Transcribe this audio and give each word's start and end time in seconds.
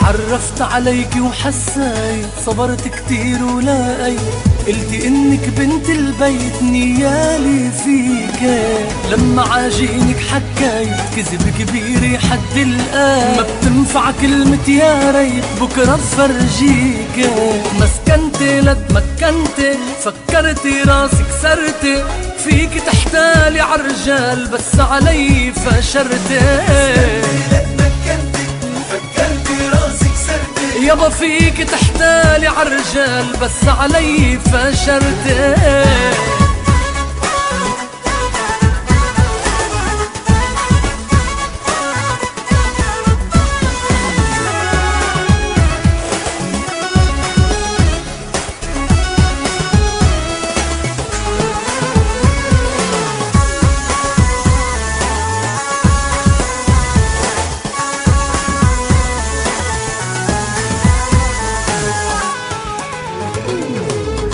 تعرفت 0.00 0.62
عليك 0.62 1.16
وحسيت 1.20 2.26
صبرت 2.46 2.88
كتير 2.88 3.44
ولاقيت 3.44 4.20
قلتي 4.66 5.08
إنك 5.08 5.48
بنت 5.48 5.88
البيت 5.88 6.62
نيالي 6.62 7.70
فيك. 7.84 8.50
لما 9.10 9.42
عاجينك 9.42 10.16
حكيت 10.30 11.00
كذب 11.16 11.54
كبير 11.58 12.18
حد 12.18 12.56
الآن. 12.56 13.36
ما 13.36 13.42
بتنفع 13.42 14.10
كلمة 14.20 14.68
يا 14.68 15.10
ريت 15.10 15.44
بكرة 15.60 15.96
بفرجيك. 15.96 17.30
مسكنت 17.80 18.42
لتمكنت 18.42 19.76
فكرتي 20.04 20.82
راسك 20.82 21.26
سرت. 21.42 22.04
فيك 22.44 22.70
تحتالي 22.86 23.60
عالرجال 23.60 24.48
بس 24.48 24.80
علي 24.80 25.52
فشرتي 25.52 26.40
يابا 30.80 31.08
فيك 31.08 31.56
تحتالي 31.62 32.46
عالرجال 32.46 33.26
بس 33.42 33.68
علي 33.68 34.38
فشرتي 34.38 35.54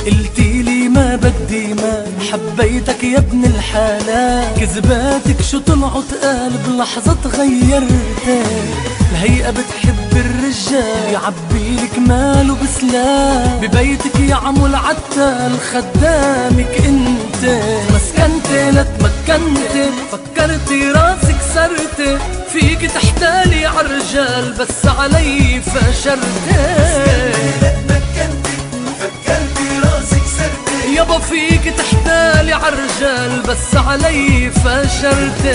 قلتي 0.07 0.63
لي 0.63 0.89
ما 0.89 1.17
بدي 1.17 1.75
ما 1.75 2.07
حبيتك 2.33 3.05
يا 3.05 3.19
ابن 3.19 3.45
الحلال 3.45 4.55
كذباتك 4.61 5.43
شو 5.51 5.59
طلعوا 5.59 6.03
تقال 6.11 6.53
بلحظة 6.67 7.17
تغيرت. 7.25 7.91
الهيئة 9.13 9.51
بتحب 9.51 10.13
الرجال 10.13 11.13
يعبي 11.13 11.77
لك 11.77 11.99
ماله 11.99 12.57
بسلام. 12.63 13.61
ببيتك 13.61 14.21
يا 14.21 14.35
عمو 14.35 14.67
العتال 14.67 15.53
خدامك 15.73 16.81
انت. 16.87 17.61
مسكنت 17.95 18.49
لتمكنت 18.51 19.91
فكرتي 20.13 20.91
راسك 20.91 21.37
سرت. 21.55 22.19
فيك 22.53 22.91
تحتالي 22.91 23.67
عالرجال 23.67 24.53
بس 24.53 24.87
علي 24.87 25.61
فشرت. 25.61 26.47
بس 33.57 33.77
علي 33.77 34.51
فشرت 34.51 35.47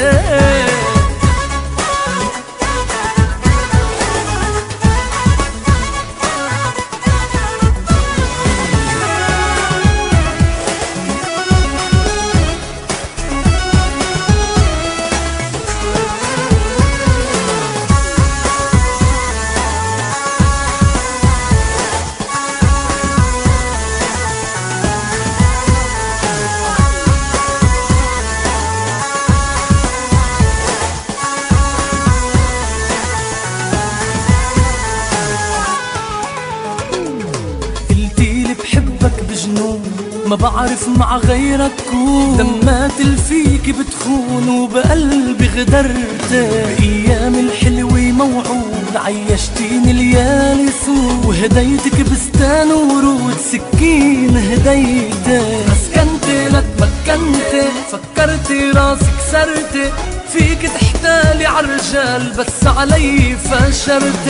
بجنون 39.42 39.82
ما 40.28 40.36
بعرف 40.36 40.88
مع 40.88 41.18
غيرك 41.18 41.72
كون 41.92 42.38
دمات 42.38 43.00
الفيك 43.00 43.76
بتخون 43.76 44.50
وبقلبي 44.50 45.50
غدرت. 45.58 46.32
بأيام 46.32 47.36
الحلوة 47.36 48.00
موعود 48.00 48.96
عيشتيني 48.96 49.94
ليالي 49.94 50.70
سود. 50.86 51.26
وهديتك 51.26 52.02
بستان 52.02 52.72
ورود 52.72 53.38
سكين 53.52 54.38
هديتك 54.38 55.42
مسكنت 55.72 56.26
لتمكنت 56.26 57.66
فكرتي 57.92 58.72
راسك 58.72 59.16
سرت. 59.32 59.94
فيك 60.34 60.62
تحتالي 60.62 61.46
عالرجال 61.46 62.34
بس 62.38 62.68
علي 62.68 63.38
فشرت. 63.38 64.28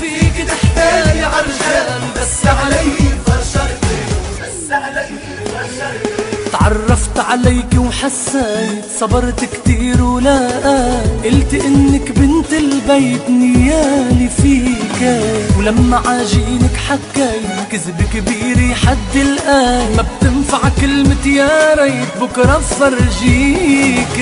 فيك 0.00 0.48
تحتالي 0.48 1.22
عالرجال 1.22 2.00
بس 2.16 2.46
علي 2.46 3.14
تعرفت 6.52 7.18
عليك 7.18 7.74
وحسيت 7.78 8.84
صبرت 9.00 9.44
كتير 9.44 10.02
ولا 10.02 10.48
قلت 11.24 11.54
إنك 11.54 12.12
بنت 12.12 12.52
البيت 12.52 13.30
نيالي 13.30 14.28
فيك. 14.42 15.22
ولما 15.58 16.02
عاجينك 16.06 16.76
حكيت 16.88 17.68
كذب 17.72 18.02
كبير 18.14 18.74
حد 18.74 19.16
الآن. 19.16 19.96
ما 19.96 20.02
بتنفع 20.02 20.68
كلمة 20.80 21.26
يا 21.26 21.74
ريت 21.74 22.08
بكرة 22.20 22.58
فرجيك. 22.58 24.18